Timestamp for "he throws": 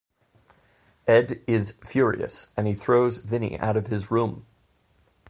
2.65-3.17